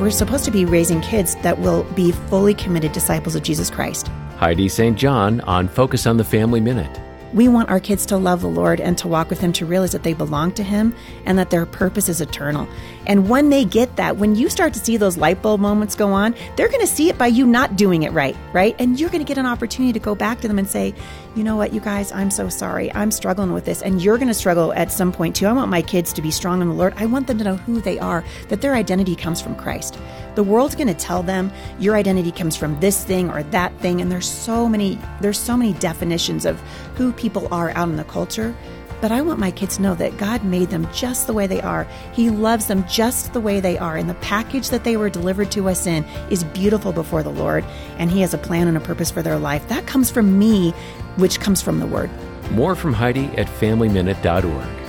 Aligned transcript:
we're 0.00 0.10
supposed 0.10 0.44
to 0.46 0.50
be 0.50 0.64
raising 0.64 1.00
kids 1.00 1.36
that 1.36 1.58
will 1.58 1.84
be 1.94 2.12
fully 2.12 2.54
committed 2.54 2.92
disciples 2.92 3.34
of 3.34 3.42
Jesus 3.42 3.70
Christ. 3.70 4.08
Heidi 4.36 4.68
St. 4.68 4.96
John 4.96 5.40
on 5.42 5.68
Focus 5.68 6.06
on 6.06 6.16
the 6.16 6.24
Family 6.24 6.60
Minute. 6.60 7.09
We 7.32 7.46
want 7.48 7.70
our 7.70 7.80
kids 7.80 8.06
to 8.06 8.16
love 8.16 8.40
the 8.40 8.48
Lord 8.48 8.80
and 8.80 8.98
to 8.98 9.08
walk 9.08 9.30
with 9.30 9.40
Him, 9.40 9.52
to 9.54 9.66
realize 9.66 9.92
that 9.92 10.02
they 10.02 10.14
belong 10.14 10.52
to 10.52 10.62
Him 10.62 10.94
and 11.24 11.38
that 11.38 11.50
their 11.50 11.64
purpose 11.64 12.08
is 12.08 12.20
eternal. 12.20 12.68
And 13.06 13.28
when 13.28 13.50
they 13.50 13.64
get 13.64 13.96
that, 13.96 14.16
when 14.16 14.34
you 14.34 14.48
start 14.48 14.74
to 14.74 14.80
see 14.80 14.96
those 14.96 15.16
light 15.16 15.40
bulb 15.42 15.60
moments 15.60 15.94
go 15.94 16.12
on, 16.12 16.34
they're 16.56 16.68
going 16.68 16.80
to 16.80 16.86
see 16.86 17.08
it 17.08 17.18
by 17.18 17.28
you 17.28 17.46
not 17.46 17.76
doing 17.76 18.02
it 18.02 18.12
right, 18.12 18.36
right? 18.52 18.74
And 18.78 18.98
you're 18.98 19.10
going 19.10 19.24
to 19.24 19.28
get 19.28 19.38
an 19.38 19.46
opportunity 19.46 19.92
to 19.92 19.98
go 19.98 20.14
back 20.14 20.40
to 20.40 20.48
them 20.48 20.58
and 20.58 20.68
say, 20.68 20.94
you 21.36 21.44
know 21.44 21.56
what, 21.56 21.72
you 21.72 21.80
guys, 21.80 22.10
I'm 22.10 22.30
so 22.30 22.48
sorry. 22.48 22.92
I'm 22.94 23.12
struggling 23.12 23.52
with 23.52 23.64
this. 23.64 23.82
And 23.82 24.02
you're 24.02 24.16
going 24.16 24.28
to 24.28 24.34
struggle 24.34 24.72
at 24.72 24.90
some 24.90 25.12
point 25.12 25.36
too. 25.36 25.46
I 25.46 25.52
want 25.52 25.70
my 25.70 25.82
kids 25.82 26.12
to 26.14 26.22
be 26.22 26.32
strong 26.32 26.60
in 26.60 26.68
the 26.68 26.74
Lord. 26.74 26.94
I 26.96 27.06
want 27.06 27.28
them 27.28 27.38
to 27.38 27.44
know 27.44 27.56
who 27.56 27.80
they 27.80 27.98
are, 28.00 28.24
that 28.48 28.60
their 28.60 28.74
identity 28.74 29.14
comes 29.14 29.40
from 29.40 29.54
Christ. 29.54 29.98
The 30.34 30.42
world's 30.42 30.74
going 30.74 30.88
to 30.88 30.94
tell 30.94 31.22
them 31.22 31.52
your 31.78 31.96
identity 31.96 32.32
comes 32.32 32.56
from 32.56 32.78
this 32.80 33.04
thing 33.04 33.30
or 33.30 33.42
that 33.44 33.76
thing. 33.78 34.00
And 34.00 34.10
there's 34.10 34.28
so 34.28 34.68
many, 34.68 34.98
there's 35.20 35.38
so 35.38 35.56
many 35.56 35.72
definitions 35.74 36.44
of 36.44 36.60
who 36.96 37.12
people 37.20 37.46
are 37.52 37.70
out 37.70 37.88
in 37.88 37.96
the 37.96 38.04
culture. 38.04 38.56
But 39.00 39.12
I 39.12 39.22
want 39.22 39.38
my 39.38 39.50
kids 39.50 39.76
to 39.76 39.82
know 39.82 39.94
that 39.94 40.18
God 40.18 40.44
made 40.44 40.68
them 40.70 40.86
just 40.92 41.26
the 41.26 41.32
way 41.32 41.46
they 41.46 41.60
are. 41.62 41.86
He 42.12 42.28
loves 42.28 42.66
them 42.66 42.84
just 42.86 43.32
the 43.32 43.40
way 43.40 43.60
they 43.60 43.78
are. 43.78 43.96
And 43.96 44.10
the 44.10 44.14
package 44.14 44.70
that 44.70 44.84
they 44.84 44.96
were 44.96 45.08
delivered 45.08 45.50
to 45.52 45.68
us 45.68 45.86
in 45.86 46.04
is 46.30 46.44
beautiful 46.44 46.92
before 46.92 47.22
the 47.22 47.30
Lord. 47.30 47.64
And 47.98 48.10
He 48.10 48.20
has 48.22 48.34
a 48.34 48.38
plan 48.38 48.68
and 48.68 48.76
a 48.76 48.80
purpose 48.80 49.10
for 49.10 49.22
their 49.22 49.38
life. 49.38 49.66
That 49.68 49.86
comes 49.86 50.10
from 50.10 50.38
me, 50.38 50.72
which 51.16 51.40
comes 51.40 51.62
from 51.62 51.80
the 51.80 51.86
Word. 51.86 52.10
More 52.50 52.74
from 52.74 52.92
Heidi 52.92 53.26
at 53.36 53.46
FamilyMinute.org. 53.46 54.79